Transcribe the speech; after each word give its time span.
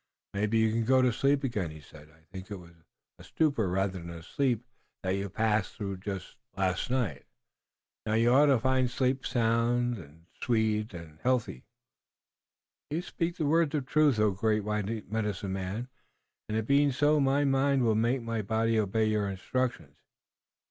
"Maybe 0.33 0.57
you 0.57 0.71
can 0.71 0.83
go 0.83 1.03
to 1.03 1.13
sleep 1.13 1.43
again," 1.43 1.69
he 1.69 1.79
said. 1.79 2.09
"I 2.09 2.21
think 2.31 2.49
it 2.49 2.55
was 2.55 2.73
a 3.19 3.23
stupor 3.23 3.67
rather 3.69 4.01
than 4.01 4.23
sleep 4.23 4.65
that 5.03 5.11
you 5.11 5.29
passed 5.29 5.75
through 5.75 5.99
last 6.57 6.89
night, 6.89 7.25
but 8.03 8.09
now 8.09 8.15
you 8.15 8.31
ought 8.31 8.47
to 8.47 8.57
find 8.59 8.89
sleep 8.89 9.23
sweet, 9.27 9.31
sound 9.31 9.99
and 10.47 11.19
healthy." 11.21 11.65
"You 12.89 13.03
speak 13.03 13.37
words 13.37 13.75
of 13.75 13.85
truth, 13.85 14.17
O 14.17 14.31
great 14.31 14.63
white 14.63 15.11
medicine 15.11 15.53
man, 15.53 15.87
and 16.49 16.57
it 16.57 16.65
being 16.65 16.91
so 16.91 17.19
my 17.19 17.45
mind 17.45 17.83
will 17.83 17.93
make 17.93 18.23
my 18.23 18.41
body 18.41 18.79
obey 18.79 19.05
your 19.05 19.29
instructions." 19.29 19.97